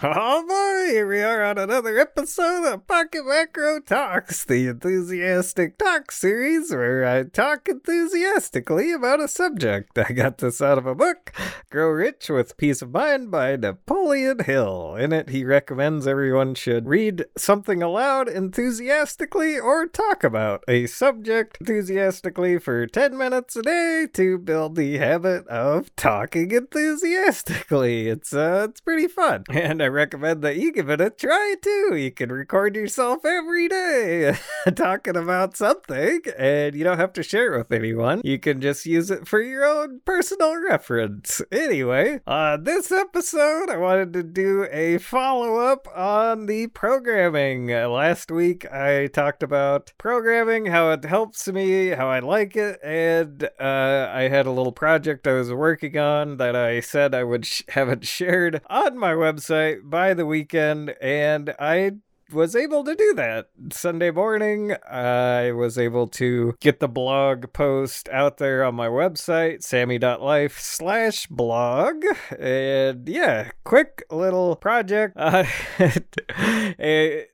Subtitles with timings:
[0.00, 6.12] Oh boy, here we are on another episode of Pocket Macro Talks, the enthusiastic talk
[6.12, 9.98] series where I talk enthusiastically about a subject.
[9.98, 11.32] I got this out of a book,
[11.70, 14.94] Grow Rich with Peace of Mind by Napoleon Hill.
[14.94, 21.56] In it, he recommends everyone should read something aloud enthusiastically or talk about a subject
[21.60, 28.06] enthusiastically for 10 minutes a day to build the habit of talking enthusiastically.
[28.06, 29.42] It's uh, it's pretty fun.
[29.58, 31.96] And I recommend that you give it a try too.
[31.96, 34.36] You can record yourself every day
[34.76, 38.20] talking about something, and you don't have to share it with anyone.
[38.24, 41.42] You can just use it for your own personal reference.
[41.50, 47.68] Anyway, on this episode, I wanted to do a follow up on the programming.
[47.68, 53.48] Last week, I talked about programming, how it helps me, how I like it, and
[53.60, 57.46] uh, I had a little project I was working on that I said I would
[57.46, 61.92] sh- have it shared on my website by the weekend, and I
[62.32, 64.74] was able to do that Sunday morning.
[64.88, 71.26] I was able to get the blog post out there on my website, sammy.life slash
[71.26, 72.04] blog.
[72.38, 75.14] And yeah, quick little project.
[75.16, 75.44] Uh,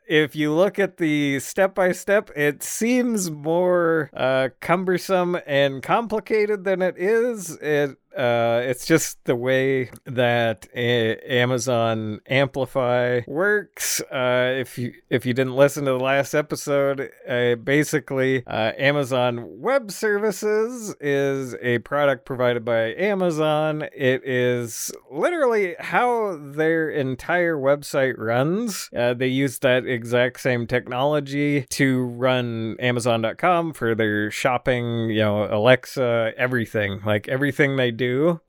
[0.06, 6.64] if you look at the step by step, it seems more uh, cumbersome and complicated
[6.64, 7.56] than it is.
[7.60, 14.00] It uh, it's just the way that a- Amazon Amplify works.
[14.02, 19.60] Uh, if you if you didn't listen to the last episode, uh, basically uh, Amazon
[19.60, 23.82] Web Services is a product provided by Amazon.
[23.92, 28.90] It is literally how their entire website runs.
[28.96, 35.44] Uh, they use that exact same technology to run Amazon.com for their shopping, you know,
[35.44, 37.00] Alexa, everything.
[37.04, 38.40] Like everything they do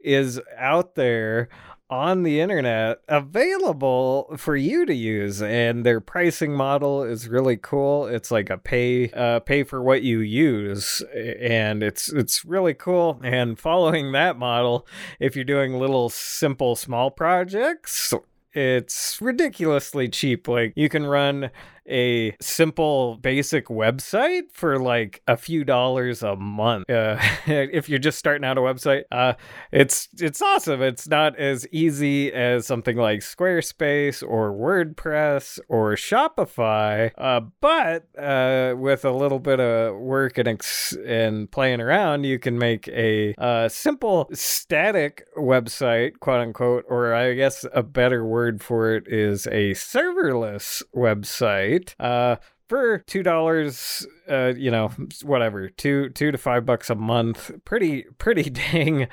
[0.00, 1.48] is out there
[1.90, 8.06] on the internet available for you to use and their pricing model is really cool
[8.06, 13.18] it's like a pay uh, pay for what you use and it's it's really cool
[13.24, 14.86] and following that model
[15.18, 18.12] if you're doing little simple small projects
[18.54, 21.50] it's ridiculously cheap like you can run
[21.88, 26.88] a simple basic website for like a few dollars a month.
[26.90, 27.16] Uh,
[27.46, 29.34] if you're just starting out a website uh,
[29.72, 30.82] it's it's awesome.
[30.82, 38.74] It's not as easy as something like squarespace or wordpress or shopify uh, but uh,
[38.76, 43.34] with a little bit of work and ex- and playing around you can make a
[43.38, 49.46] uh, simple static website quote unquote or i guess a better word for it is
[49.46, 52.36] a serverless website uh,
[52.68, 54.90] for two dollars uh you know
[55.22, 59.08] whatever two two to five bucks a month pretty pretty dang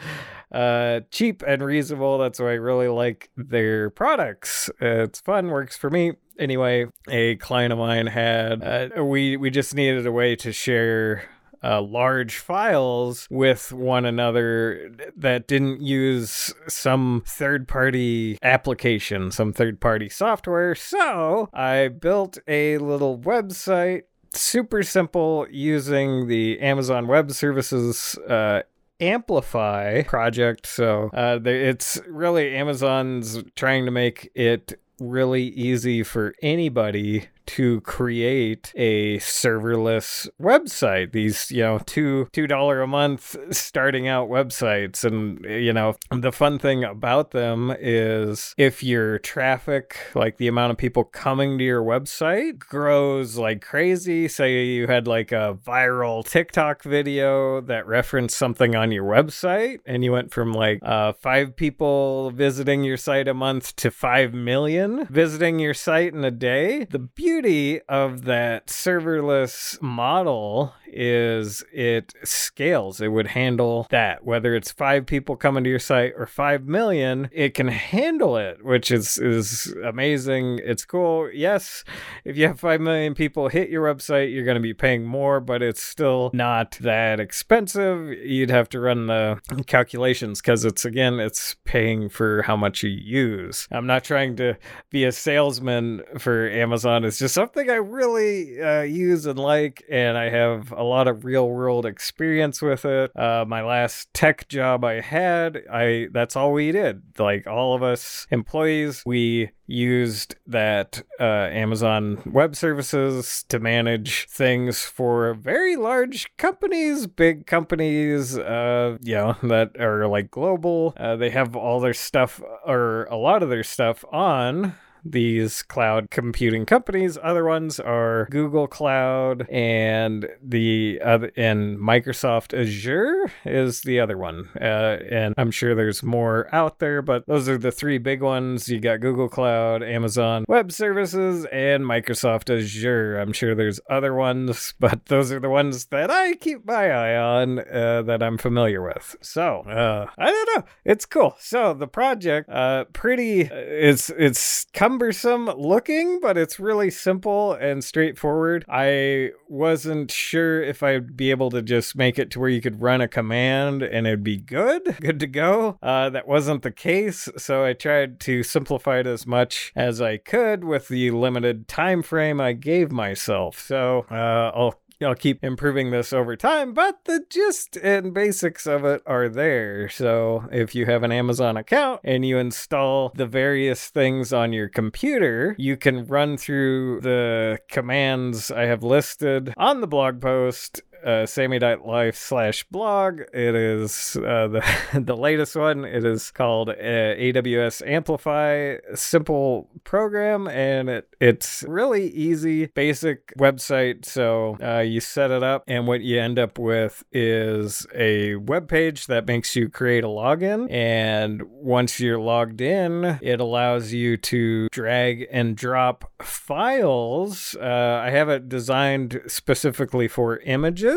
[0.52, 2.18] uh cheap and reasonable.
[2.18, 4.70] That's why i really like their products.
[4.82, 6.14] Uh, it's fun works for me.
[6.38, 11.24] Anyway a client of mine had uh, we we just needed a way to share
[11.66, 19.82] uh, large files with one another that didn't use some third party application, some third
[19.82, 20.76] party software.
[20.76, 28.18] So I built a little website, super simple, using the Amazon Web Services.
[28.28, 28.62] Uh,
[29.02, 30.66] Amplify project.
[30.66, 38.72] So uh, it's really Amazon's trying to make it really easy for anybody to create
[38.76, 45.04] a serverless website these you know two two dollar a month starting out websites.
[45.04, 50.72] And you know the fun thing about them is if your traffic like the amount
[50.72, 56.28] of people coming to your website grows like crazy say you had like a viral
[56.28, 61.56] tiktok video that referenced something on your website and you went from like uh, five
[61.56, 66.86] people visiting your site a month to five million visiting your site in a day
[66.86, 73.02] the beauty beauty of that serverless model is it scales.
[73.02, 74.24] It would handle that.
[74.24, 78.64] Whether it's five people coming to your site or five million, it can handle it,
[78.64, 80.62] which is is amazing.
[80.64, 81.30] It's cool.
[81.34, 81.84] Yes,
[82.24, 85.42] if you have five million people hit your website, you're going to be paying more,
[85.42, 88.10] but it's still not that expensive.
[88.12, 92.90] You'd have to run the calculations because it's again, it's paying for how much you
[92.90, 93.68] use.
[93.72, 94.56] I'm not trying to
[94.90, 97.04] be a salesman for Amazon.
[97.04, 101.26] It's just something I really uh, use and like, and I have a lot of
[101.26, 103.12] real world experience with it.
[103.18, 107.02] Uh, my last tech job I had, I that's all we did.
[107.18, 114.84] Like all of us employees, we used that uh, Amazon Web Services to manage things
[114.84, 120.94] for very large companies, big companies, uh, you know, that are like global.
[120.98, 126.10] Uh, they have all their stuff or a lot of their stuff on these cloud
[126.10, 127.18] computing companies.
[127.22, 134.50] Other ones are Google Cloud and the other and Microsoft Azure is the other one.
[134.60, 138.68] Uh, and I'm sure there's more out there, but those are the three big ones.
[138.68, 143.18] You got Google Cloud, Amazon Web Services, and Microsoft Azure.
[143.18, 147.16] I'm sure there's other ones, but those are the ones that I keep my eye
[147.16, 149.16] on uh, that I'm familiar with.
[149.22, 150.64] So uh, I don't know.
[150.84, 151.36] It's cool.
[151.40, 153.50] So the project, uh, pretty.
[153.50, 158.64] Uh, it's it's come cumbersome looking, but it's really simple and straightforward.
[158.70, 162.82] I wasn't sure if I'd be able to just make it to where you could
[162.82, 165.78] run a command and it'd be good, good to go.
[165.84, 170.16] Uh, that wasn't the case, so I tried to simplify it as much as I
[170.16, 173.60] could with the limited time frame I gave myself.
[173.60, 178.84] So uh, I'll I'll keep improving this over time, but the gist and basics of
[178.86, 179.88] it are there.
[179.90, 184.68] So if you have an Amazon account and you install the various things on your
[184.68, 191.26] computer, you can run through the commands I have listed on the blog post uh,
[191.26, 193.22] sammy.life slash blog.
[193.34, 194.64] It is uh, the,
[195.00, 195.86] the latest one.
[195.86, 204.06] It is called uh, AWS Amplify Simple Program, and it, it's really easy, basic website.
[204.06, 208.68] So uh, you set it up, and what you end up with is a web
[208.68, 210.72] page that makes you create a login.
[210.72, 217.56] And once you're logged in, it allows you to drag and drop files.
[217.62, 220.95] Uh, I have it designed specifically for images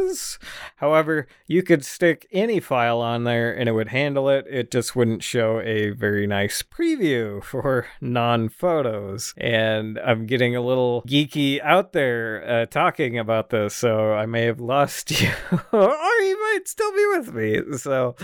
[0.76, 4.46] However, you could stick any file on there and it would handle it.
[4.48, 9.34] It just wouldn't show a very nice preview for non photos.
[9.36, 14.42] And I'm getting a little geeky out there uh, talking about this, so I may
[14.42, 15.30] have lost you,
[15.72, 17.78] or you might still be with me.
[17.78, 18.16] So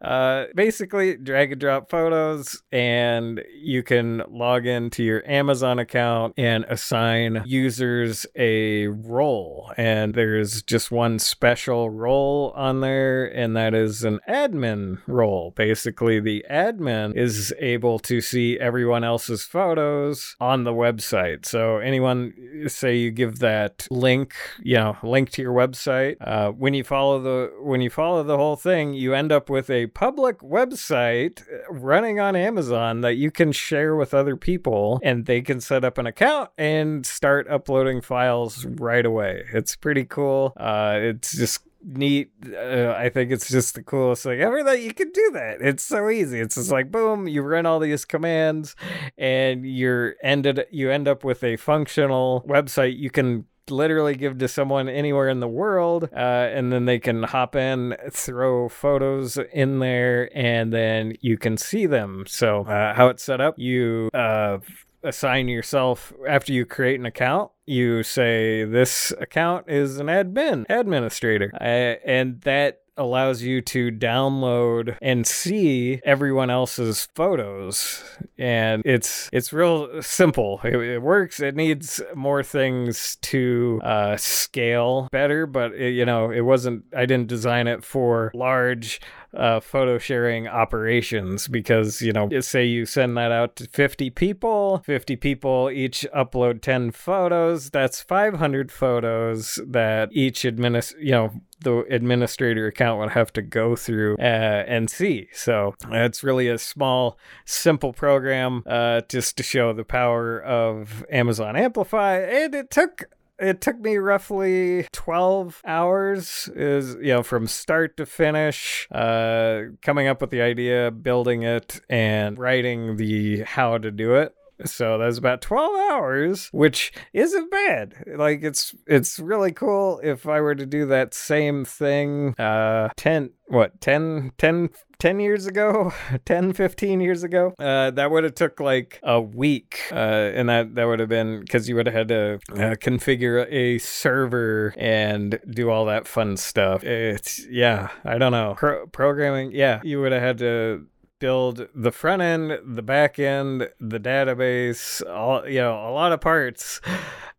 [0.00, 6.64] uh, basically, drag and drop photos, and you can log into your Amazon account and
[6.68, 9.72] assign users a role.
[9.76, 15.54] And there's just one one special role on there, and that is an admin role.
[15.56, 21.46] Basically, the admin is able to see everyone else's photos on the website.
[21.46, 22.34] So, anyone,
[22.66, 27.22] say you give that link, you know, link to your website, uh, when you follow
[27.22, 32.20] the when you follow the whole thing, you end up with a public website running
[32.20, 36.06] on Amazon that you can share with other people, and they can set up an
[36.06, 39.44] account and start uploading files right away.
[39.54, 40.52] It's pretty cool.
[40.58, 42.30] Uh, it's just neat.
[42.46, 45.58] Uh, I think it's just the coolest thing ever that you can do that.
[45.60, 46.40] It's so easy.
[46.40, 48.76] It's just like boom, you run all these commands,
[49.16, 50.66] and you're ended.
[50.70, 52.98] You end up with a functional website.
[52.98, 57.22] You can literally give to someone anywhere in the world uh, and then they can
[57.22, 63.08] hop in throw photos in there and then you can see them so uh, how
[63.08, 64.58] it's set up you uh,
[65.02, 71.52] assign yourself after you create an account you say this account is an admin administrator.
[71.60, 78.02] And that allows you to download and see everyone else's photos.
[78.38, 80.60] And it's it's real simple.
[80.64, 81.40] It, it works.
[81.40, 87.04] It needs more things to uh, scale better but it, you know it wasn't i
[87.06, 89.00] didn't design it for large
[89.34, 94.82] uh, photo sharing operations because, you know, say you send that out to 50 people,
[94.84, 101.78] 50 people each upload 10 photos, that's 500 photos that each administ, you know, the
[101.90, 105.28] administrator account would have to go through uh, and see.
[105.32, 111.56] So it's really a small, simple program uh, just to show the power of Amazon
[111.56, 112.18] Amplify.
[112.18, 113.04] And it took
[113.38, 120.08] it took me roughly 12 hours is you know from start to finish uh coming
[120.08, 124.34] up with the idea building it and writing the how to do it
[124.64, 127.94] so that's about 12 hours which isn't bad.
[128.16, 133.30] Like it's it's really cool if i were to do that same thing uh 10
[133.46, 135.92] what 10 10 10 years ago?
[136.26, 137.54] 10 15 years ago?
[137.58, 141.40] Uh, that would have took like a week uh, and that that would have been
[141.40, 146.36] because you would have had to uh, configure a server and do all that fun
[146.36, 146.82] stuff.
[146.84, 148.54] It's yeah i don't know.
[148.56, 150.86] Pro- programming yeah you would have had to
[151.18, 156.20] build the front end, the back end, the database, all you know, a lot of
[156.20, 156.80] parts.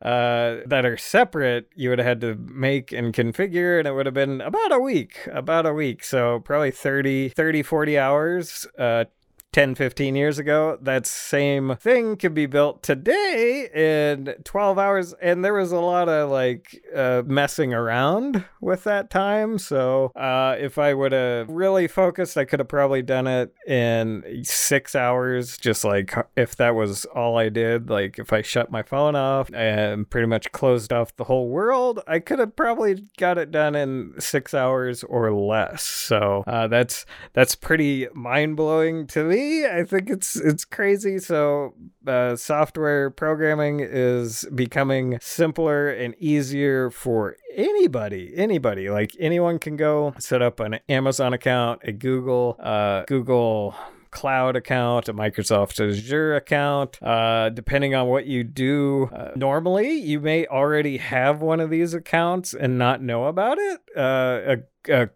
[0.02, 4.06] uh, that are separate, you would have had to make and configure, and it would
[4.06, 6.04] have been about a week, about a week.
[6.04, 9.06] So probably 30, 30 40 hours uh,
[9.52, 10.78] 10, 15 years ago.
[10.80, 15.14] That same thing could be built today in 12 hours.
[15.22, 19.58] And there was a lot of like uh, messing around with that time.
[19.58, 24.42] So uh, if I would have really focused, I could have probably done it in
[24.44, 27.90] six hours, just like if that was all I did.
[27.90, 32.02] Like if I shut my phone off and pretty much closed off the whole world,
[32.08, 35.82] I could have probably got it done in six hours or less.
[35.84, 41.20] So uh, that's that's pretty mind blowing to me I think it's it's crazy.
[41.20, 41.74] So
[42.06, 48.34] uh, software programming is becoming simpler and easier for anybody.
[48.36, 53.76] Anybody, like anyone can go set up an Amazon account, a Google, uh, Google
[54.12, 57.02] cloud account, a Microsoft Azure account.
[57.02, 61.94] Uh, depending on what you do, uh, normally you may already have one of these
[61.94, 63.80] accounts and not know about it.
[63.96, 64.56] Uh,
[64.88, 65.10] a, a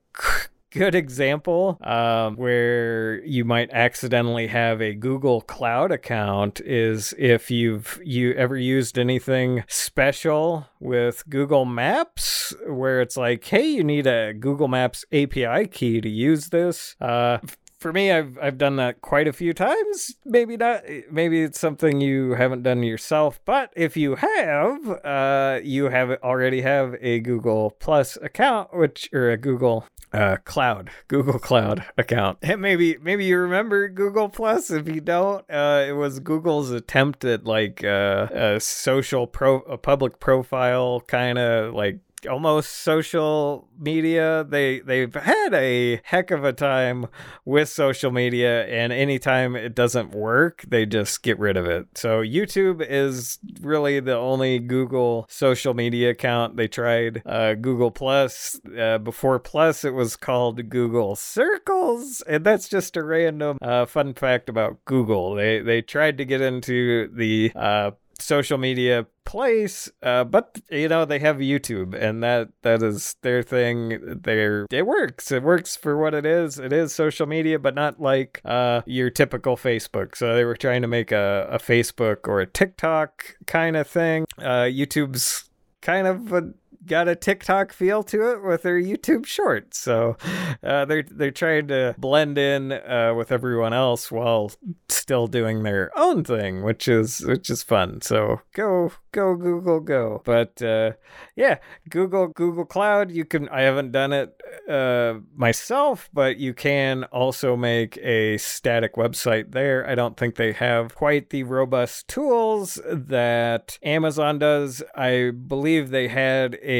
[0.73, 7.99] good example um, where you might accidentally have a Google Cloud account is if you've
[8.03, 14.33] you ever used anything special with Google Maps where it's like, hey, you need a
[14.33, 16.95] Google Maps API key to use this.
[16.99, 17.37] Uh,
[17.83, 20.15] for me, I've I've done that quite a few times.
[20.23, 20.83] Maybe not.
[21.11, 23.41] Maybe it's something you haven't done yourself.
[23.43, 29.29] But if you have, uh, you have already have a Google Plus account, which or
[29.29, 32.37] a Google uh, Cloud, Google Cloud account.
[32.41, 34.71] And maybe maybe you remember Google Plus.
[34.71, 39.77] If you don't, uh, it was Google's attempt at like uh, a social pro, a
[39.77, 44.45] public profile kind of like almost social media.
[44.47, 47.07] They they've had a heck of a time
[47.45, 51.87] with social media, and anytime it doesn't work, they just get rid of it.
[51.95, 56.57] So YouTube is really the only Google social media account.
[56.57, 59.83] They tried uh, Google Plus uh, before Plus.
[59.83, 65.35] It was called Google Circles, and that's just a random uh, fun fact about Google.
[65.35, 71.05] They they tried to get into the uh, social media place uh, but you know
[71.05, 74.19] they have youtube and that that is their thing.
[74.23, 75.31] There it works.
[75.31, 76.59] It works for what it is.
[76.59, 80.15] It is social media but not like uh, your typical facebook.
[80.15, 84.25] So they were trying to make a, a facebook or a tiktok kind of thing.
[84.37, 85.49] Uh, youtube's
[85.81, 86.53] kind of a
[86.85, 89.77] got a TikTok feel to it with their YouTube shorts.
[89.77, 90.17] So
[90.63, 94.51] uh, they're they're trying to blend in uh, with everyone else while
[94.89, 98.01] still doing their own thing, which is which is fun.
[98.01, 100.21] So go go Google go.
[100.25, 100.93] But uh,
[101.35, 101.59] yeah,
[101.89, 103.11] Google Google Cloud.
[103.11, 103.49] You can.
[103.49, 109.87] I haven't done it uh, myself, but you can also make a static website there.
[109.87, 114.83] I don't think they have quite the robust tools that Amazon does.
[114.95, 116.72] I believe they had a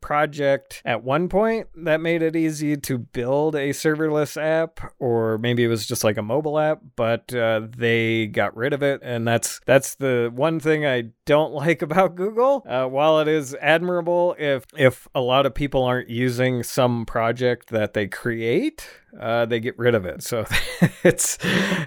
[0.00, 5.64] project at one point that made it easy to build a serverless app, or maybe
[5.64, 9.26] it was just like a mobile app, but uh, they got rid of it, and
[9.26, 12.64] that's that's the one thing I don't like about Google.
[12.68, 17.70] Uh, while it is admirable if if a lot of people aren't using some project
[17.70, 18.88] that they create,
[19.18, 20.22] uh, they get rid of it.
[20.22, 20.44] So
[21.04, 21.38] it's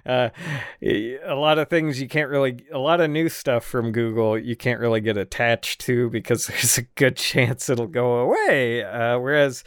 [0.05, 0.29] uh,
[0.81, 4.55] a lot of things you can't really, a lot of new stuff from Google you
[4.55, 8.83] can't really get attached to because there's a good chance it'll go away.
[8.83, 9.63] Uh, whereas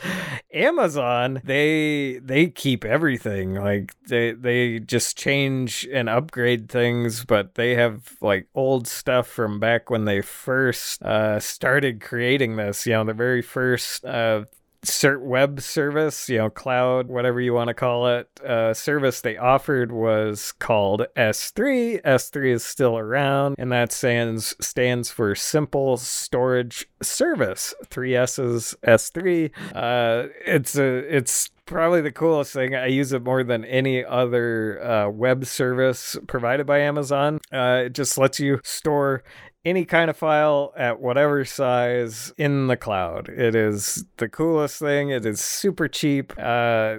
[0.52, 3.54] Amazon, they they keep everything.
[3.54, 9.60] Like they they just change and upgrade things, but they have like old stuff from
[9.60, 12.86] back when they first uh, started creating this.
[12.86, 14.44] You know, the very first uh,
[14.84, 19.36] cert web service, you know, cloud, whatever you want to call it, uh, service they
[19.36, 22.02] offered was called S3.
[22.02, 27.74] S3 is still around, and that stands stands for Simple Storage Service.
[27.86, 29.50] Three S's, S3.
[29.74, 32.74] Uh, it's a it's probably the coolest thing.
[32.74, 37.38] I use it more than any other uh, web service provided by Amazon.
[37.52, 39.22] Uh, it just lets you store
[39.64, 43.28] any kind of file at whatever size in the cloud.
[43.28, 45.10] It is the coolest thing.
[45.10, 46.32] It is super cheap.
[46.38, 46.40] Uh,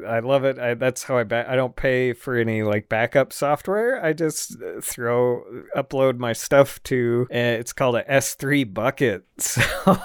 [0.07, 0.59] I love it.
[0.59, 4.03] I, that's how I ba- I don't pay for any like backup software.
[4.03, 5.43] I just throw
[5.75, 7.27] upload my stuff to.
[7.31, 9.25] Uh, it's called a S3 bucket.
[9.41, 9.97] So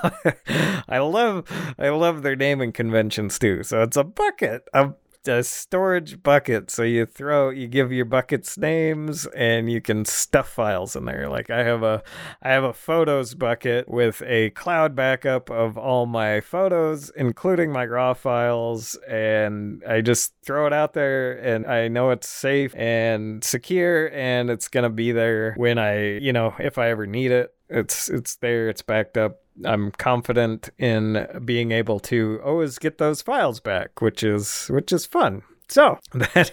[0.88, 1.44] I love
[1.78, 3.62] I love their naming conventions too.
[3.62, 4.66] So it's a bucket.
[4.72, 4.92] A
[5.28, 6.70] a storage bucket.
[6.70, 11.28] So you throw, you give your buckets names, and you can stuff files in there.
[11.28, 12.02] Like I have a,
[12.42, 17.86] I have a photos bucket with a cloud backup of all my photos, including my
[17.86, 23.42] raw files, and I just throw it out there, and I know it's safe and
[23.42, 27.52] secure, and it's gonna be there when I, you know, if I ever need it.
[27.68, 28.68] It's it's there.
[28.68, 29.40] It's backed up.
[29.64, 35.06] I'm confident in being able to always get those files back, which is which is
[35.06, 35.42] fun.
[35.68, 36.52] So that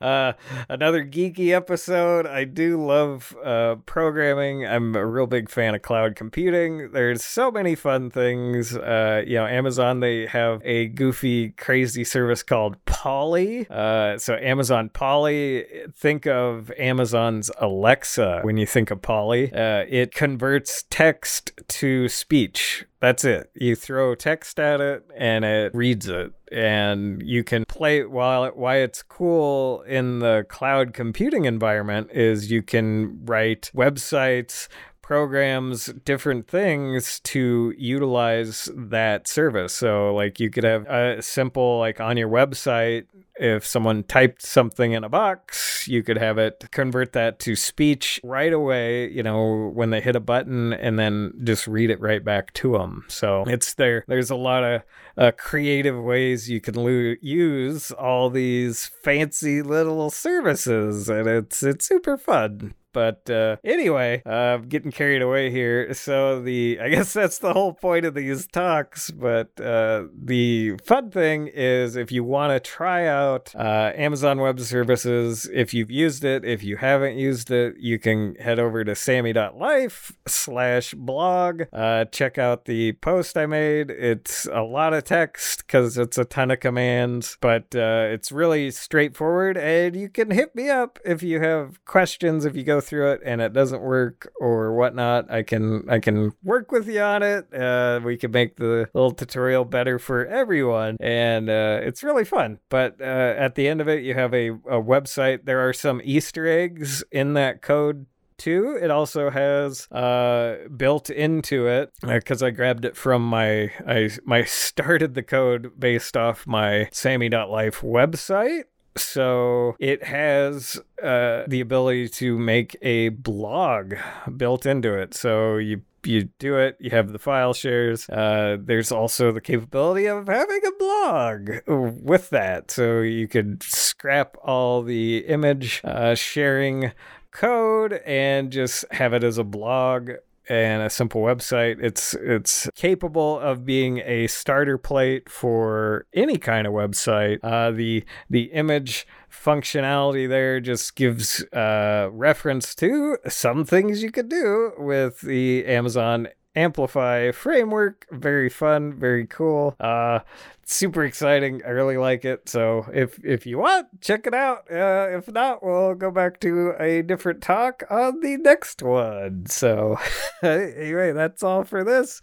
[0.00, 0.32] uh,
[0.68, 2.26] another geeky episode.
[2.26, 4.66] I do love uh, programming.
[4.66, 6.90] I'm a real big fan of cloud computing.
[6.92, 8.76] There's so many fun things.
[8.76, 13.66] Uh, you know, Amazon they have a goofy, crazy service called Polly.
[13.68, 15.66] Uh, so Amazon Polly.
[15.94, 19.52] Think of Amazon's Alexa when you think of Polly.
[19.52, 23.50] Uh, it converts text to speech that's it.
[23.54, 26.32] You throw text at it and it reads it.
[26.50, 32.10] And you can play it while it, why it's cool in the cloud computing environment
[32.12, 34.68] is you can write websites,
[35.04, 39.74] programs different things to utilize that service.
[39.74, 43.04] So, like, you could have a simple, like, on your website,
[43.36, 48.18] if someone typed something in a box, you could have it convert that to speech
[48.24, 52.24] right away, you know, when they hit a button and then just read it right
[52.24, 53.04] back to them.
[53.08, 54.06] So it's there.
[54.08, 54.82] There's a lot of
[55.18, 61.86] uh, creative ways you can lo- use all these fancy little services, and it's it's
[61.86, 62.72] super fun.
[62.94, 65.92] But uh, anyway, uh, getting carried away here.
[65.92, 69.10] So the I guess that's the whole point of these talks.
[69.10, 74.60] But uh, the fun thing is if you want to try out uh, Amazon Web
[74.60, 78.94] Services, if you've used it, if you haven't used it, you can head over to
[78.94, 81.64] sammy.life slash blog.
[81.72, 83.90] Uh, check out the post I made.
[83.90, 89.58] It's a lot of text because it's a ton of commands, but it's really straightforward.
[89.58, 92.44] And you can hit me up if you have questions.
[92.44, 96.32] If you go through it and it doesn't work or whatnot, I can I can
[96.42, 97.52] work with you on it.
[97.52, 102.58] Uh, we can make the little tutorial better for everyone, and uh, it's really fun.
[102.68, 105.44] But uh, at the end of it, you have a, a website.
[105.44, 108.78] There are some Easter eggs in that code too.
[108.80, 114.10] It also has uh, built into it because uh, I grabbed it from my I
[114.24, 118.64] my started the code based off my Sammy.life website.
[118.96, 123.94] So it has uh, the ability to make a blog
[124.36, 125.14] built into it.
[125.14, 128.08] So you you do it, you have the file shares.
[128.10, 132.70] Uh, there's also the capability of having a blog with that.
[132.70, 136.92] So you could scrap all the image uh, sharing
[137.30, 140.10] code and just have it as a blog
[140.48, 141.76] and a simple website.
[141.80, 147.38] It's it's capable of being a starter plate for any kind of website.
[147.42, 154.28] Uh, the the image functionality there just gives uh, reference to some things you could
[154.28, 158.06] do with the Amazon Amplify framework.
[158.10, 159.74] Very fun, very cool.
[159.80, 160.20] Uh,
[160.64, 161.62] super exciting.
[161.66, 162.48] I really like it.
[162.48, 164.70] So if if you want, check it out.
[164.70, 169.46] Uh, if not, we'll go back to a different talk on the next one.
[169.46, 169.96] So
[170.42, 172.20] anyway, that's all for this.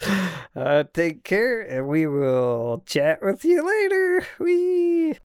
[0.55, 4.25] Uh, take care, and we will chat with you later.
[4.39, 5.17] We.